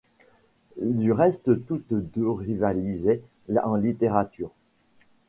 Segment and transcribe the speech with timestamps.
[0.81, 3.21] Du reste toutes deux rivalisaient
[3.63, 4.49] en littérature.